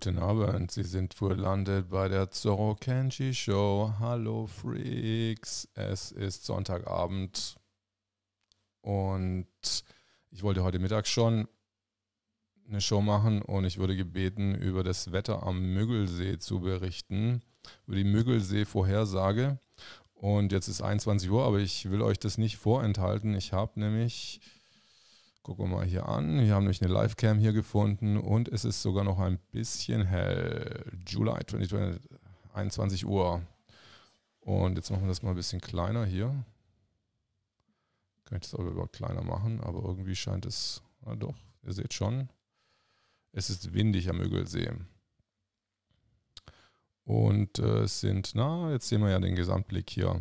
[0.00, 3.94] Guten Abend, Sie sind wohl landet bei der Zorro Kenji Show.
[3.98, 7.56] Hallo Freaks, es ist Sonntagabend
[8.80, 9.48] und
[10.30, 11.48] ich wollte heute Mittag schon
[12.68, 17.42] eine Show machen und ich wurde gebeten, über das Wetter am Müggelsee zu berichten,
[17.88, 19.58] über die Müggelsee-Vorhersage.
[20.14, 23.34] Und jetzt ist 21 Uhr, aber ich will euch das nicht vorenthalten.
[23.34, 24.40] Ich habe nämlich
[25.48, 26.40] Gucken wir mal hier an.
[26.40, 30.84] Wir haben nämlich eine Livecam hier gefunden und es ist sogar noch ein bisschen hell.
[31.06, 32.02] July 2020,
[32.52, 33.40] 21 Uhr.
[34.40, 36.44] Und jetzt machen wir das mal ein bisschen kleiner hier.
[38.30, 42.28] Ich das auch überhaupt kleiner machen, aber irgendwie scheint es, na doch, ihr seht schon,
[43.32, 44.70] es ist windig am Müggelsee.
[47.04, 50.20] Und äh, es sind, na, jetzt sehen wir ja den Gesamtblick hier.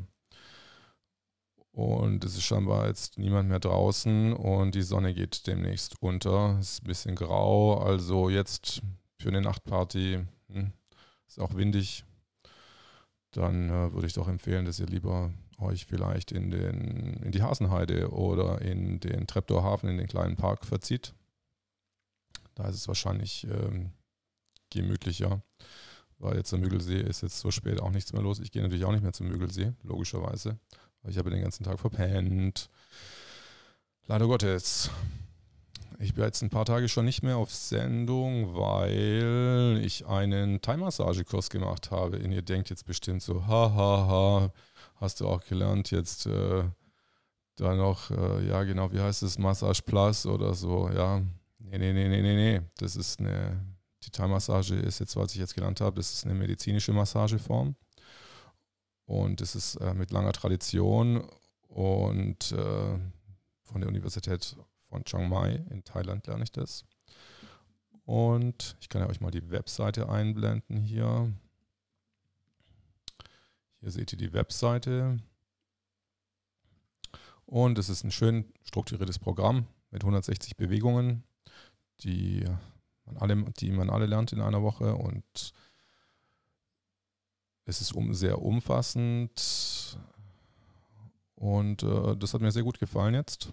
[1.78, 6.58] Und es ist scheinbar jetzt niemand mehr draußen und die Sonne geht demnächst unter.
[6.60, 8.82] Es ist ein bisschen grau, also jetzt
[9.20, 10.72] für eine Nachtparty hm,
[11.28, 12.04] ist auch windig.
[13.30, 17.44] Dann äh, würde ich doch empfehlen, dass ihr lieber euch vielleicht in, den, in die
[17.44, 21.14] Hasenheide oder in den Treptower in den kleinen Park verzieht.
[22.56, 23.92] Da ist es wahrscheinlich ähm,
[24.72, 25.44] gemütlicher,
[26.18, 28.40] weil jetzt der Müggelsee ist jetzt so spät auch nichts mehr los.
[28.40, 30.58] Ich gehe natürlich auch nicht mehr zum Müggelsee, logischerweise.
[31.04, 32.70] Ich habe den ganzen Tag verpennt.
[34.08, 34.90] Leider Gottes.
[36.00, 41.50] Ich bin jetzt ein paar Tage schon nicht mehr auf Sendung, weil ich einen Thai-Massagekurs
[41.50, 42.20] gemacht habe.
[42.20, 44.54] Und ihr denkt jetzt bestimmt so, hahaha, ha, ha,
[44.98, 46.64] hast du auch gelernt, jetzt äh,
[47.56, 51.22] da noch, äh, ja genau, wie heißt es, Massage Plus oder so, ja.
[51.60, 52.62] Nee, nee, nee, nee, nee, nee.
[52.78, 53.60] Das ist eine,
[54.04, 57.76] die Thai-Massage ist jetzt, was ich jetzt gelernt habe, das ist eine medizinische Massageform.
[59.08, 61.28] Und es ist äh, mit langer Tradition
[61.70, 63.00] und äh,
[63.64, 64.58] von der Universität
[64.90, 66.86] von Chiang Mai in Thailand lerne ich das.
[68.04, 71.32] Und ich kann ja euch mal die Webseite einblenden hier.
[73.80, 75.20] Hier seht ihr die Webseite.
[77.46, 81.24] Und es ist ein schön strukturiertes Programm mit 160 Bewegungen,
[82.02, 82.46] die
[83.06, 84.96] man alle, die man alle lernt in einer Woche.
[84.96, 85.54] Und
[87.68, 89.98] es ist um, sehr umfassend
[91.36, 93.52] und äh, das hat mir sehr gut gefallen jetzt.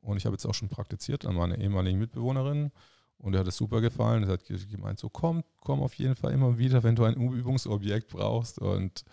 [0.00, 2.70] Und ich habe jetzt auch schon praktiziert an meiner ehemaligen Mitbewohnerin
[3.18, 4.22] und er hat es super gefallen.
[4.22, 8.08] Er hat gemeint, so komm, komm auf jeden Fall immer wieder, wenn du ein Übungsobjekt
[8.08, 8.58] brauchst.
[8.58, 9.04] Und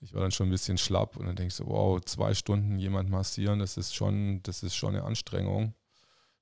[0.00, 2.78] ich war dann schon ein bisschen schlapp und dann denke ich so, wow, zwei Stunden
[2.78, 5.74] jemand massieren, das ist schon, das ist schon eine Anstrengung.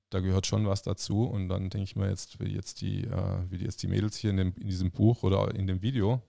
[0.09, 1.23] Da gehört schon was dazu.
[1.23, 4.31] Und dann denke ich mir jetzt, wie jetzt die, äh, wie jetzt die Mädels hier
[4.31, 6.21] in, dem, in diesem Buch oder in dem Video,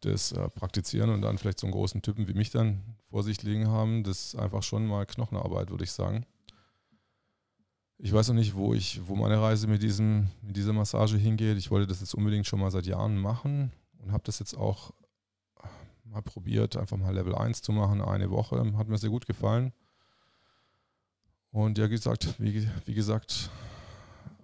[0.00, 3.42] das äh, praktizieren und dann vielleicht so einen großen Typen wie mich dann vor sich
[3.42, 6.24] liegen haben, das ist einfach schon mal Knochenarbeit, würde ich sagen.
[7.98, 11.58] Ich weiß noch nicht, wo ich, wo meine Reise mit diesem, mit dieser Massage hingeht.
[11.58, 14.92] Ich wollte das jetzt unbedingt schon mal seit Jahren machen und habe das jetzt auch
[16.04, 18.58] mal probiert, einfach mal Level 1 zu machen, eine Woche.
[18.76, 19.72] Hat mir sehr gut gefallen.
[21.50, 23.50] Und ja, gesagt, wie, wie gesagt,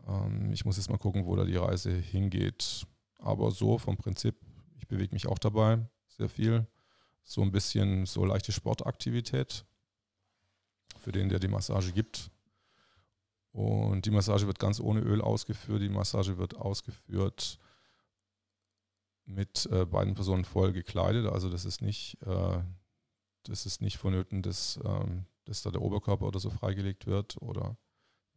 [0.08, 2.86] ähm, ich muss jetzt mal gucken, wo da die Reise hingeht.
[3.18, 4.36] Aber so vom Prinzip
[4.78, 6.66] ich bewege mich auch dabei sehr viel.
[7.22, 9.64] So ein bisschen so leichte Sportaktivität
[10.98, 12.30] für den, der die Massage gibt.
[13.52, 15.82] Und die Massage wird ganz ohne Öl ausgeführt.
[15.82, 17.58] Die Massage wird ausgeführt
[19.24, 21.26] mit äh, beiden Personen voll gekleidet.
[21.26, 22.62] Also das ist nicht, äh,
[23.42, 27.76] das ist nicht vonnöten, dass, ähm, dass da der Oberkörper oder so freigelegt wird oder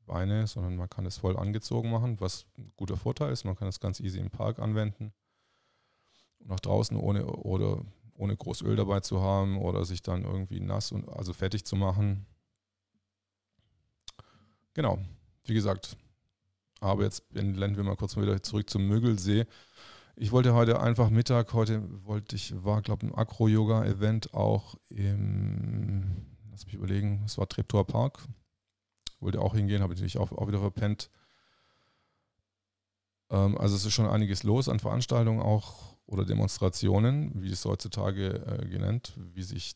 [0.05, 3.43] Beine, sondern man kann es voll angezogen machen, was ein guter Vorteil ist.
[3.43, 5.13] Man kann es ganz easy im Park anwenden
[6.45, 7.83] nach draußen ohne oder
[8.15, 11.75] ohne groß Öl dabei zu haben oder sich dann irgendwie nass und also fertig zu
[11.75, 12.25] machen.
[14.73, 14.99] Genau,
[15.45, 15.97] wie gesagt.
[16.81, 19.45] Aber jetzt blenden wir mal kurz mal wieder zurück zum Mögelsee.
[20.15, 26.25] Ich wollte heute einfach Mittag, heute wollte ich, war glaube ich ein Acro-Yoga-Event auch im,
[26.51, 28.27] lass mich überlegen, es war Treptower Park.
[29.21, 31.09] Wollte auch hingehen, habe natürlich auch, auch wieder verpennt.
[33.29, 38.33] Ähm, also es ist schon einiges los an Veranstaltungen auch oder Demonstrationen, wie es heutzutage
[38.45, 39.75] äh, genannt, wie sich,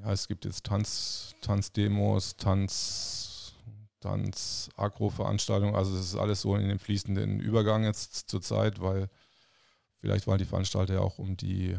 [0.00, 3.54] ja, es gibt jetzt Tanz, Tanzdemos, Tanz,
[4.00, 9.08] Tanz, Agro-Veranstaltungen, also es ist alles so in dem fließenden Übergang jetzt zur Zeit, weil
[9.96, 11.76] vielleicht waren die Veranstalter ja auch um die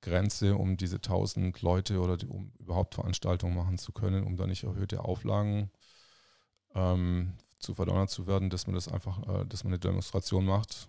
[0.00, 4.48] Grenze, um diese 1000 Leute oder die, um überhaupt Veranstaltungen machen zu können, um da
[4.48, 5.70] nicht erhöhte Auflagen
[6.74, 10.88] ähm, zu verdonnert zu werden, dass man das einfach, äh, dass man eine Demonstration macht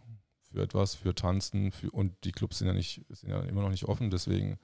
[0.54, 3.70] für etwas, für Tanzen für, und die Clubs sind ja, nicht, sind ja immer noch
[3.70, 4.60] nicht offen, deswegen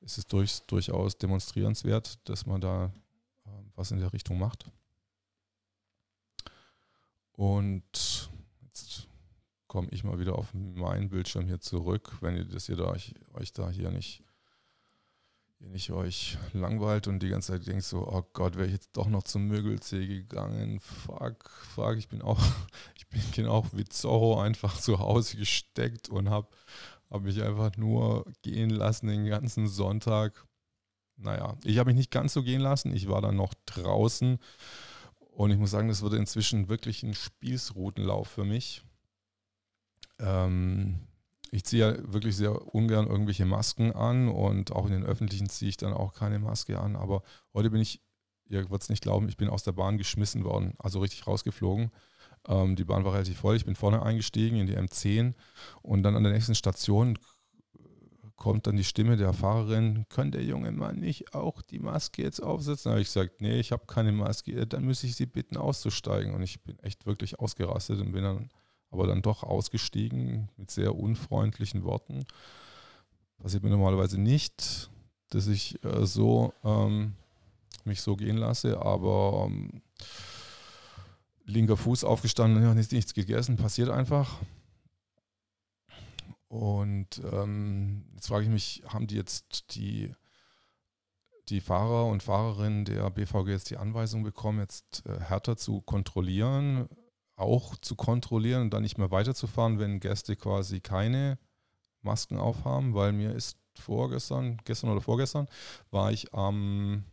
[0.00, 2.92] ist es durch, durchaus demonstrierenswert, dass man da
[3.46, 4.70] äh, was in der Richtung macht.
[7.32, 8.30] Und
[8.62, 9.08] jetzt
[9.68, 13.14] komme ich mal wieder auf meinen Bildschirm hier zurück, wenn ihr das ihr da, euch,
[13.34, 14.24] euch da hier nicht,
[15.58, 18.96] hier nicht euch langweilt und die ganze Zeit denkt so, oh Gott, wäre ich jetzt
[18.96, 20.80] doch noch zum Mögelsee gegangen.
[20.80, 22.40] Fuck, fuck, ich bin auch,
[22.96, 26.48] ich bin genau wie Zorro einfach zu Hause gesteckt und habe
[27.10, 30.46] hab mich einfach nur gehen lassen den ganzen Sonntag.
[31.16, 32.94] Naja, ich habe mich nicht ganz so gehen lassen.
[32.94, 34.38] Ich war dann noch draußen
[35.18, 38.84] und ich muss sagen, das wurde inzwischen wirklich ein Spießrutenlauf für mich.
[40.20, 41.07] Ähm,
[41.50, 45.68] ich ziehe ja wirklich sehr ungern irgendwelche Masken an und auch in den öffentlichen ziehe
[45.68, 46.96] ich dann auch keine Maske an.
[46.96, 47.22] Aber
[47.54, 48.02] heute bin ich,
[48.46, 51.90] ihr werdet es nicht glauben, ich bin aus der Bahn geschmissen worden, also richtig rausgeflogen.
[52.46, 53.56] Ähm, die Bahn war relativ voll.
[53.56, 55.34] Ich bin vorne eingestiegen in die M10
[55.82, 57.18] und dann an der nächsten Station
[58.38, 62.40] kommt dann die Stimme der Fahrerin, kann der junge Mann nicht auch die Maske jetzt
[62.40, 62.84] aufsetzen?
[62.84, 66.32] Da habe ich gesagt, nee, ich habe keine Maske, dann müsste ich Sie bitten auszusteigen.
[66.34, 68.48] Und ich bin echt wirklich ausgerastet und bin dann
[68.90, 72.24] aber dann doch ausgestiegen mit sehr unfreundlichen Worten.
[73.38, 74.90] Passiert mir normalerweise nicht,
[75.30, 77.14] dass ich äh, so ähm,
[77.84, 79.82] mich so gehen lasse, aber ähm,
[81.44, 84.40] linker Fuß aufgestanden, ja, nichts, nichts gegessen, passiert einfach.
[86.48, 90.14] Und ähm, jetzt frage ich mich, haben die jetzt die,
[91.48, 96.88] die Fahrer und Fahrerinnen der BVG jetzt die Anweisung bekommen, jetzt äh, härter zu kontrollieren?
[97.38, 101.38] Auch zu kontrollieren und dann nicht mehr weiterzufahren, wenn Gäste quasi keine
[102.02, 105.46] Masken aufhaben, weil mir ist vorgestern, gestern oder vorgestern,
[105.90, 107.04] war ich am,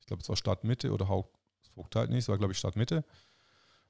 [0.00, 3.04] ich glaube es war Stadtmitte oder Hauptvogtheit nicht, es war glaube ich Stadtmitte.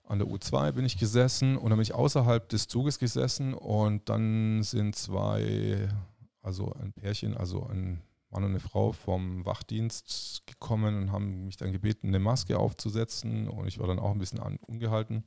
[0.05, 4.09] An der U2 bin ich gesessen und dann bin ich außerhalb des Zuges gesessen und
[4.09, 5.89] dann sind zwei,
[6.41, 8.01] also ein Pärchen, also ein
[8.31, 13.49] Mann und eine Frau vom Wachdienst gekommen und haben mich dann gebeten, eine Maske aufzusetzen
[13.49, 15.25] und ich war dann auch ein bisschen ungehalten.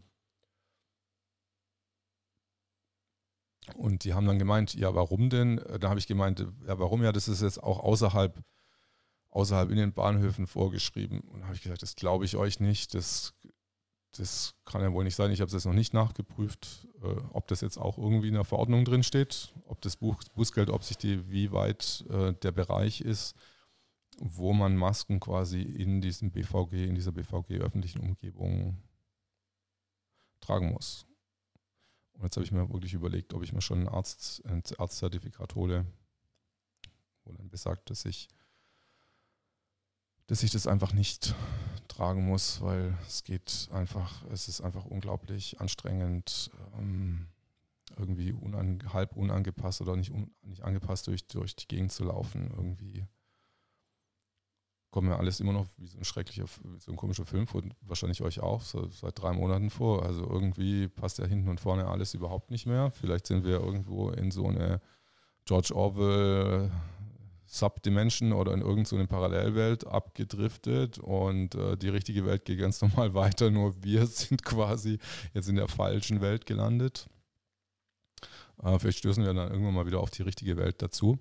[3.76, 5.60] Und die haben dann gemeint, ja, warum denn?
[5.60, 7.04] Äh, da habe ich gemeint, ja, warum?
[7.04, 8.44] Ja, das ist jetzt auch außerhalb,
[9.30, 11.22] außerhalb in den Bahnhöfen vorgeschrieben.
[11.22, 12.94] Und da habe ich gesagt, das glaube ich euch nicht.
[12.94, 13.34] Das,
[14.18, 15.32] das kann ja wohl nicht sein.
[15.32, 18.46] Ich habe es jetzt noch nicht nachgeprüft, äh, ob das jetzt auch irgendwie in der
[18.46, 23.02] Verordnung drin steht, ob das Buch, Bußgeld, ob sich die, wie weit äh, der Bereich
[23.02, 23.36] ist,
[24.18, 28.82] wo man Masken quasi in diesem BVG, in dieser BVG öffentlichen Umgebung
[30.42, 31.06] tragen muss.
[32.22, 35.56] Und jetzt habe ich mir wirklich überlegt, ob ich mir schon ein, Arzt, ein Arztzertifikat
[35.56, 35.88] hole,
[37.26, 38.28] wo dann besagt, dass ich,
[40.28, 41.34] dass ich das einfach nicht
[41.88, 47.26] tragen muss, weil es geht einfach, es ist einfach unglaublich anstrengend, ähm,
[47.98, 52.52] irgendwie unan, halb unangepasst oder nicht, un, nicht angepasst durch, durch die Gegend zu laufen.
[52.56, 53.08] Irgendwie
[54.92, 56.46] kommt mir alles immer noch wie so ein schrecklicher,
[56.80, 60.06] so ein komischer Film vor, wahrscheinlich euch auch, so seit drei Monaten vor.
[60.06, 62.92] Also irgendwie passt ja hinten und vorne alles überhaupt nicht mehr.
[62.92, 64.82] Vielleicht sind wir irgendwo in so eine
[65.46, 66.70] George Orwell
[67.46, 73.14] Subdimension oder in irgendeine so Parallelwelt abgedriftet und äh, die richtige Welt geht ganz normal
[73.14, 75.00] weiter, nur wir sind quasi
[75.34, 77.10] jetzt in der falschen Welt gelandet.
[78.64, 81.20] Äh, vielleicht stößen wir dann irgendwann mal wieder auf die richtige Welt dazu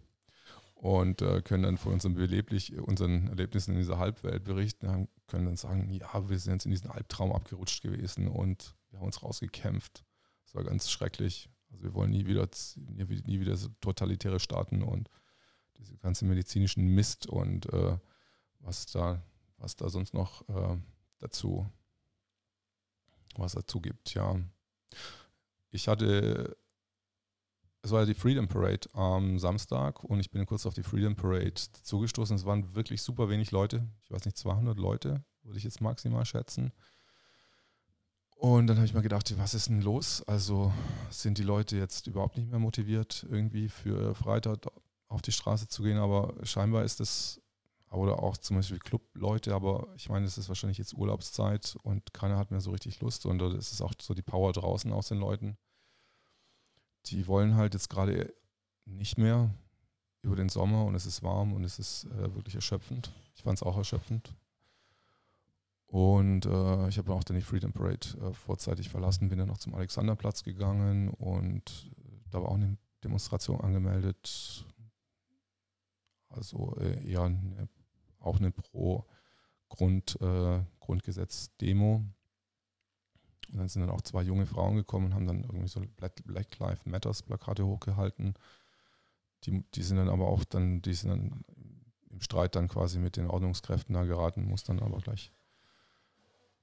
[0.81, 5.45] und äh, können dann von unseren, beleblich, unseren Erlebnissen in dieser Halbwelt berichten, haben, können
[5.45, 9.23] dann sagen, ja, wir sind jetzt in diesen Albtraum abgerutscht gewesen und wir haben uns
[9.23, 10.07] rausgekämpft.
[10.43, 11.51] Das war ganz schrecklich.
[11.69, 15.11] Also wir wollen nie wieder, nie, wieder totalitäre Staaten und
[15.77, 17.99] diese ganze medizinischen Mist und äh,
[18.61, 19.23] was da,
[19.59, 20.79] was da sonst noch äh,
[21.19, 21.71] dazu,
[23.37, 24.41] was dazu gibt, ja.
[25.71, 26.57] Ich hatte
[27.83, 31.17] es war ja die Freedom Parade am Samstag und ich bin kurz auf die Freedom
[31.17, 32.37] Parade zugestoßen.
[32.37, 33.89] Es waren wirklich super wenig Leute.
[34.03, 36.73] Ich weiß nicht, 200 Leute würde ich jetzt maximal schätzen.
[38.37, 40.23] Und dann habe ich mir gedacht, was ist denn los?
[40.27, 40.73] Also
[41.11, 44.67] sind die Leute jetzt überhaupt nicht mehr motiviert, irgendwie für Freitag
[45.09, 45.99] auf die Straße zu gehen?
[45.99, 47.43] Aber scheinbar ist es,
[47.91, 52.39] oder auch zum Beispiel Clubleute, aber ich meine, es ist wahrscheinlich jetzt Urlaubszeit und keiner
[52.39, 53.27] hat mehr so richtig Lust.
[53.27, 55.59] Und es ist auch so die Power draußen aus den Leuten
[57.07, 58.33] die wollen halt jetzt gerade
[58.85, 59.55] nicht mehr
[60.23, 63.13] über den Sommer und es ist warm und es ist äh, wirklich erschöpfend.
[63.35, 64.35] Ich fand es auch erschöpfend.
[65.87, 69.59] Und äh, ich habe auch dann die Freedom Parade äh, vorzeitig verlassen, bin dann noch
[69.59, 71.91] zum Alexanderplatz gegangen und
[72.31, 74.67] da war auch eine Demonstration angemeldet.
[76.29, 77.69] Also äh, eher eine,
[78.21, 80.61] auch eine Pro-Grund, äh.
[83.53, 86.87] Dann sind dann auch zwei junge Frauen gekommen und haben dann irgendwie so Black, Lives
[86.87, 88.35] Matters Plakate hochgehalten.
[89.45, 91.45] Die, die sind dann aber auch dann, die sind dann
[92.11, 95.33] im Streit dann quasi mit den Ordnungskräften da geraten, muss dann aber gleich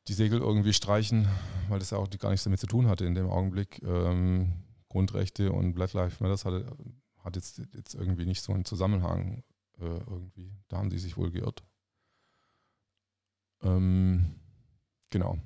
[0.08, 1.27] die Segel irgendwie streichen,
[1.67, 3.82] weil das ja auch gar nichts damit zu tun hatte in dem Augenblick.
[3.84, 4.53] Ähm,
[4.89, 6.65] Grundrechte und Black Lives Matter hat,
[7.24, 9.44] hat jetzt, jetzt irgendwie nicht so einen Zusammenhang
[9.79, 10.53] äh, irgendwie.
[10.70, 11.63] Da haben sie sich wohl geirrt.
[13.62, 14.36] Ähm,
[15.10, 15.38] genau,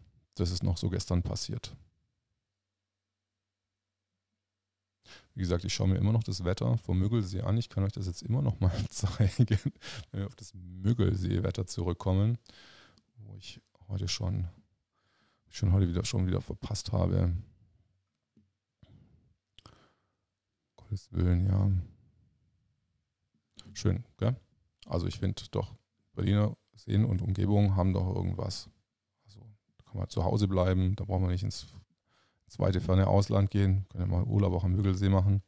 [0.42, 1.76] das ist noch so gestern passiert.
[5.36, 7.58] Wie gesagt, ich schaue mir immer noch das Wetter vom Müggelsee an.
[7.58, 9.48] Ich kann euch das jetzt immer noch mal zeigen,
[10.12, 12.40] wenn wir auf das Müggelsee-Wetter zurückkommen,
[13.18, 14.48] wo ich heute schon,
[15.50, 17.38] schon heute wieder schon wieder verpasst habe.
[20.76, 21.72] Gottes Willen, ja.
[23.74, 24.36] Schön, gell?
[24.88, 25.76] Also ich finde doch,
[26.14, 28.70] Berliner Seen und Umgebung haben doch irgendwas.
[29.92, 31.68] Kann man zu Hause bleiben, da braucht man nicht ins
[32.48, 35.44] zweite ferne Ausland gehen, können ja mal Urlaub auch am Müggelsee machen.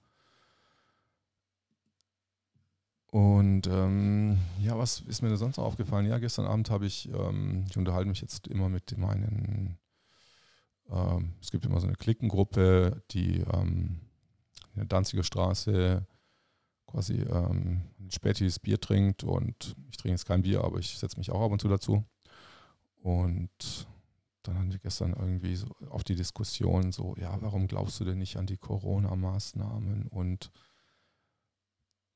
[3.08, 6.08] Und ähm, ja, was ist mir sonst noch aufgefallen?
[6.08, 9.78] Ja, gestern Abend habe ich, ähm, ich unterhalte mich jetzt immer mit meinen,
[10.90, 14.02] ähm, es gibt immer so eine Klickengruppe, die ähm,
[14.74, 16.06] in der Danziger Straße
[16.88, 21.18] quasi ähm, ein spätiges Bier trinkt und ich trinke jetzt kein Bier, aber ich setze
[21.18, 22.04] mich auch ab und zu dazu.
[23.04, 23.88] Und
[24.44, 28.18] dann hatten wir gestern irgendwie so auf die Diskussion so, ja, warum glaubst du denn
[28.18, 30.08] nicht an die Corona-Maßnahmen?
[30.10, 30.52] Und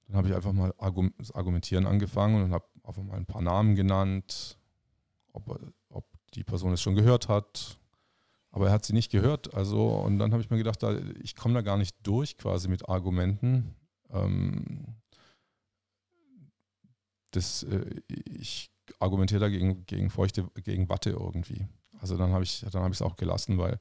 [0.07, 0.73] dann habe ich einfach mal
[1.17, 4.57] das Argumentieren angefangen und habe einfach mal ein paar Namen genannt,
[5.33, 7.79] ob, ob die Person es schon gehört hat.
[8.51, 9.53] Aber er hat sie nicht gehört.
[9.53, 10.83] Also, und dann habe ich mir gedacht,
[11.21, 13.75] ich komme da gar nicht durch quasi mit Argumenten.
[14.09, 14.95] Ähm,
[17.31, 21.67] das, äh, ich argumentiere da gegen, gegen feuchte, gegen Watte irgendwie.
[21.99, 23.79] Also dann habe ich es auch gelassen, weil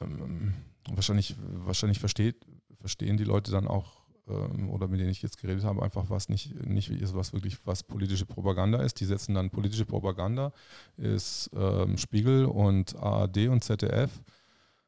[0.00, 0.54] ähm,
[0.90, 2.46] wahrscheinlich, wahrscheinlich versteht,
[2.80, 6.28] verstehen die Leute dann auch, ähm, oder mit denen ich jetzt geredet habe, einfach was
[6.28, 9.00] nicht, nicht ist, was wirklich was politische Propaganda ist.
[9.00, 10.52] Die setzen dann politische Propaganda,
[10.96, 14.10] ist ähm, Spiegel und ARD und ZDF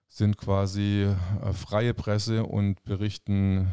[0.08, 1.06] sind quasi
[1.42, 3.70] äh, freie Presse und berichten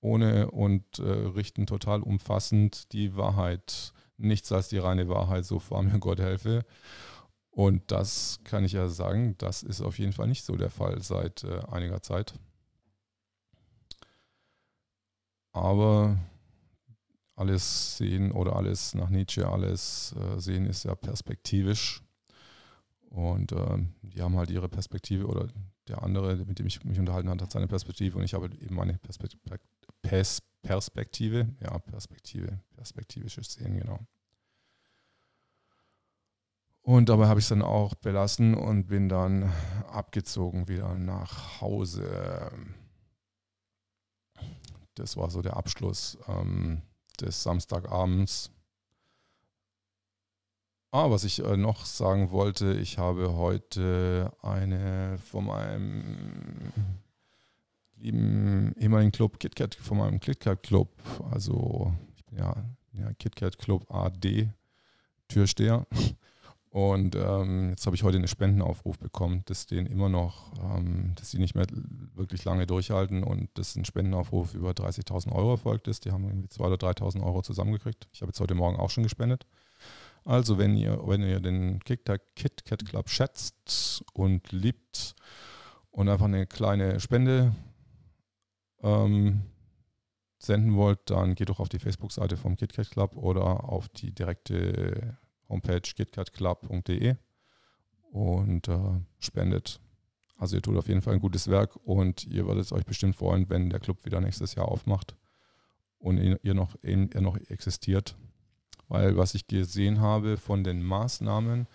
[0.00, 5.82] ohne und äh, richten total umfassend die Wahrheit nichts als die reine Wahrheit, so vor
[5.82, 6.64] mir Gott helfe.
[7.50, 11.02] Und das kann ich ja sagen, das ist auf jeden Fall nicht so der Fall
[11.02, 12.34] seit äh, einiger Zeit.
[15.52, 16.16] Aber
[17.36, 22.02] alles sehen oder alles nach Nietzsche, alles äh, sehen ist ja perspektivisch.
[23.10, 25.48] Und äh, die haben halt ihre Perspektive oder
[25.88, 28.74] der andere, mit dem ich mich unterhalten habe, hat seine Perspektive und ich habe eben
[28.74, 29.42] meine Perspektive.
[30.62, 33.98] Perspektive, ja, Perspektive, perspektivisches Sehen, genau.
[36.82, 39.52] Und dabei habe ich es dann auch belassen und bin dann
[39.88, 42.50] abgezogen wieder nach Hause.
[44.94, 46.82] Das war so der Abschluss ähm,
[47.20, 48.50] des Samstagabends.
[50.90, 56.72] Ah, was ich äh, noch sagen wollte, ich habe heute eine von meinem
[58.02, 60.90] lieben ehemaligen Club KitKat, von meinem KitKat Club,
[61.30, 62.54] also ich bin ja,
[62.92, 64.50] ja KitKat Club AD
[65.28, 65.86] Türsteher
[66.72, 71.30] und ähm, jetzt habe ich heute einen Spendenaufruf bekommen, dass denen immer noch, ähm, dass
[71.30, 71.66] sie nicht mehr
[72.14, 76.06] wirklich lange durchhalten und dass ein Spendenaufruf über 30.000 Euro erfolgt ist.
[76.06, 78.08] Die haben irgendwie 2.000 oder 3.000 Euro zusammengekriegt.
[78.14, 79.46] Ich habe jetzt heute Morgen auch schon gespendet.
[80.24, 85.14] Also wenn ihr, wenn ihr den KitKat Kit Club schätzt und liebt
[85.90, 87.54] und einfach eine kleine Spende
[88.82, 89.42] ähm,
[90.38, 95.16] senden wollt, dann geht doch auf die Facebook-Seite vom KitKat Club oder auf die direkte
[95.48, 97.16] Homepage kitcatclub.de
[98.10, 99.80] und äh, spendet.
[100.36, 103.48] Also ihr tut auf jeden Fall ein gutes Werk und ihr würdet euch bestimmt freuen,
[103.48, 105.16] wenn der Club wieder nächstes Jahr aufmacht
[105.98, 108.16] und ihr noch, ihr noch existiert.
[108.88, 111.68] Weil was ich gesehen habe von den Maßnahmen,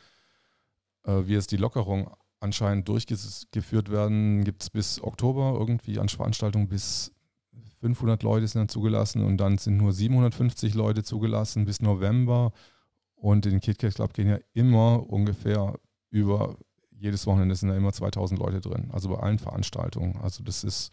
[1.03, 6.67] äh, wie es die Lockerung anscheinend durchgeführt werden, gibt es bis Oktober irgendwie an Veranstaltungen
[6.67, 7.12] bis
[7.79, 12.51] 500 Leute sind dann zugelassen und dann sind nur 750 Leute zugelassen bis November.
[13.15, 15.75] Und in den KitKat Club gehen ja immer ungefähr
[16.10, 16.56] über
[17.00, 20.17] jedes Wochenende sind da immer 2000 Leute drin, also bei allen Veranstaltungen.
[20.17, 20.91] Also das ist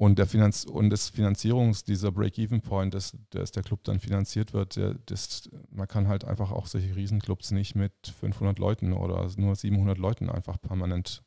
[0.00, 4.76] und der Finanz und das Finanzierungs dieser Break-Even-Point, dass, dass der Club dann finanziert wird,
[4.76, 9.54] der, das, man kann halt einfach auch solche Riesenclubs nicht mit 500 Leuten oder nur
[9.54, 11.22] 700 Leuten einfach permanent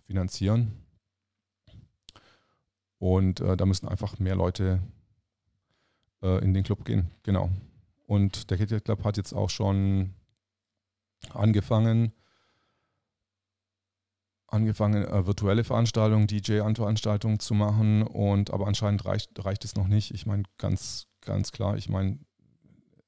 [0.00, 0.82] finanzieren.
[2.96, 4.80] Und äh, da müssen einfach mehr Leute
[6.22, 7.10] äh, in den Club gehen.
[7.22, 7.50] Genau.
[8.06, 10.14] Und der Kitty Club hat jetzt auch schon
[11.34, 12.12] angefangen,
[14.48, 18.02] angefangen, äh, virtuelle Veranstaltungen, DJ-Veranstaltungen zu machen.
[18.02, 20.12] Und aber anscheinend reicht, reicht es noch nicht.
[20.12, 22.18] Ich meine, ganz, ganz klar, ich meine,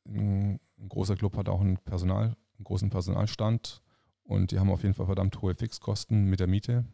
[0.06, 3.82] ein, ein, großer Club hat auch ein Personal, einen großen Personalstand
[4.22, 6.84] Und die haben auf jeden Fall verdammt hohe Fixkosten mit der Miete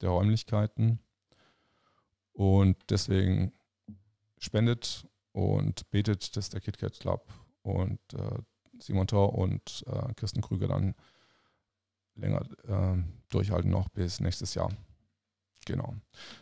[0.00, 1.00] der Räumlichkeiten.
[2.32, 3.52] Und deswegen
[4.38, 7.32] spendet und betet, dass der KitKat Club
[7.62, 8.38] und äh,
[8.78, 10.94] Simon Thor und äh, Kirsten Krüger dann
[12.16, 12.96] länger äh,
[13.28, 14.70] durchhalten noch bis nächstes Jahr.
[15.66, 15.94] Genau.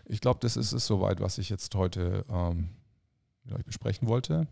[0.05, 2.69] Ich glaube, das ist es soweit, was ich jetzt heute ähm,
[3.45, 4.47] mit euch besprechen wollte.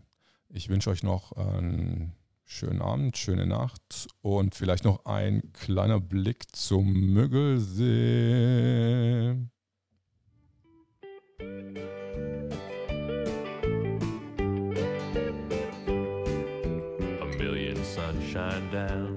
[0.49, 2.13] Ich wünsche euch noch einen
[2.45, 7.87] schönen Abend, schöne Nacht und vielleicht noch ein kleiner Blick zum Müggelsee.
[17.19, 19.12] A million sunshine down